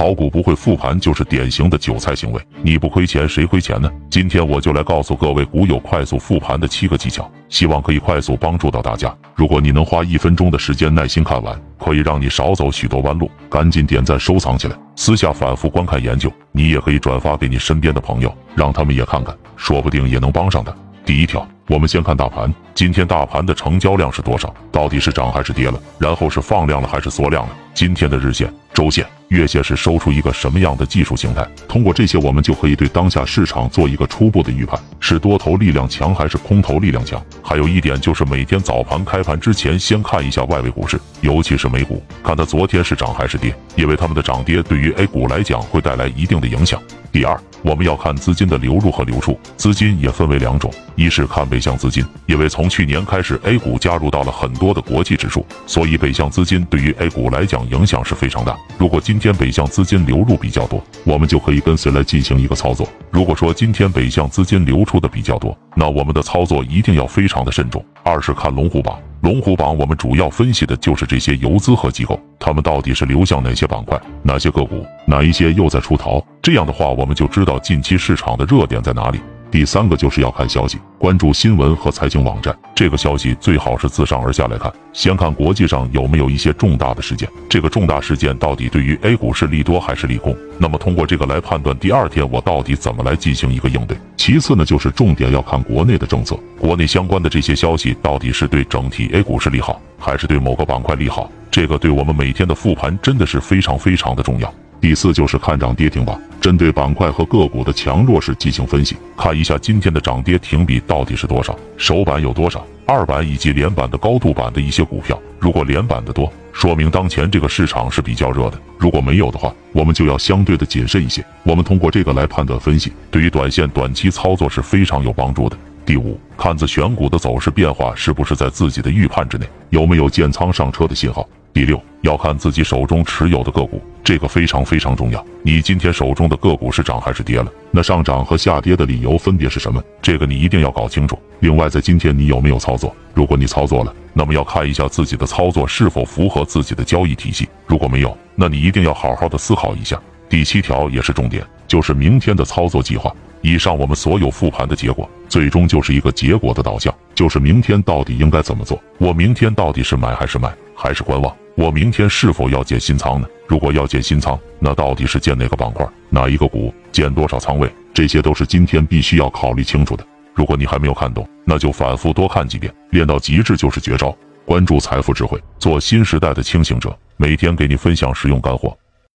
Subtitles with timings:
[0.00, 3.92] 炒股不会复盘就是典型的韭菜行为，你不亏钱谁亏钱呢？
[4.08, 9.14] 今天我就来告诉各位股友快速复盘的七个技巧，希望可以快速帮助到大家。
[9.34, 13.30] 如果你能花一分钟的时间耐心看完，可以让你少走许多弯路。
[13.50, 16.32] 赶紧点赞收藏起来，私下反复观看研究。
[16.50, 20.74] 你也可以转发给你身边的朋友，让他们也看看，说不定也能帮上他。
[21.04, 21.46] 第一条。
[21.68, 24.52] 我们先看大盘，今天大盘的成交量是多少？
[24.72, 25.80] 到底是涨还是跌了？
[26.00, 27.50] 然后是放量了还是缩量了？
[27.72, 31.46] 今天的日线、周线、月线是收出一个什么样的技术形态？
[31.68, 37.22] 通过这些，我们就可以对当下市场做一个初步的预判，是多头力量强还是空头力量强？
[37.42, 46.80] 还有一点就是每天早盘开盘之前，先看一下外围股市，尤其是美股，看它昨天是涨还是跌，因为它们的涨跌对于 A 股来讲会带来一定的影响。
[47.12, 47.40] 第二。
[47.62, 58.56] 我们要看资金的流入和流出，资金也分为两种，一是看北向资金，因为从去年开始，A 股加入到了很多的国际指数，所以北向资金对于 A 股来讲影响是非常大。
[58.78, 62.88] 如果今天北向资金流入比较多，我们就可以跟随来进行一个操作。
[63.10, 67.84] 如果说今天北向资金流出的比较多，那我们的操作一定要非常的慎重。
[68.02, 68.98] 二是看龙虎榜。
[69.22, 76.24] 龙虎榜，我们主要分析的就是这些游资和机构，他们到底是流向哪些板块、哪些个股，哪一些又在出逃？
[76.40, 79.20] 这样的话，我们就知道近期市场的热点在哪里。
[79.50, 82.56] 第三个就是要看消息，关注新闻和财经网站。
[82.72, 90.36] 这个消息最好是自上而下来看，先看国际上有没有一些重大的事件，这个重大事件到底对于 A 股是利多还是利空？
[90.56, 93.96] 那么通过这个来判断第二天我到底怎么来进行一个应对。
[94.16, 101.28] 其次呢，就是重点要看国内的政策，国内相关的这些消息到底是对整体 A 股是利好，还是对某个板块利好？
[101.50, 104.54] 这个对我们每天的复盘真的是非常非常的重要。
[104.80, 121.22] 第四就是看涨跌停板，针对板块和个股的强弱势进行分析，看一下今天的涨跌停比到底是多少，首板有多少，二板以及连板的高度板的一些股票，如果连板的多，说明当前这个市场是比较热的；如果没有的话，我们就要相对的谨慎一些。
[121.42, 125.56] 我们通过这个来判断分析，对于短线短期操作是非常有帮助的。
[125.84, 131.28] 第五，看自选股的走势变化是不是在自己的预判之内，有没有建仓上车的信号。
[131.52, 135.24] 第六，要看自己手中持有的个股，这个非常非常重要。
[135.42, 137.52] 你今天手中的个股是涨还是跌了？
[137.72, 139.82] 那上涨和下跌的理由分别是什么？
[140.00, 141.18] 这个你一定要搞清楚。
[141.40, 142.94] 另外，在今天你有没有操作？
[143.14, 147.48] 如果你操作了，那么要看一下自己的操作是否符合自己的交易体系。
[147.66, 150.00] 如果没有，那你一定要好好的思考一下。
[150.28, 153.12] 第七条也是重点，就是明天的操作计划。
[153.42, 158.80] 以上我们所有复盘的结果，最终就是一个结果的导向，就是明天到底应该怎么做？
[158.98, 161.34] 我明天到底是买还是卖，还是观望？
[161.56, 163.26] 我明天是否要建新仓呢？
[163.46, 167.70] 如果要建新仓，那到底是建哪个板块、哪一个股、建多少仓位？
[167.92, 170.06] 这些都是今天必须要考虑清楚的。
[170.34, 174.16] 如果你还没有看懂，那就反复多看几遍，练到极致就是绝招。
[174.46, 178.76] 关注财富智慧，做新时代的清醒者，每天给你分享实用干货。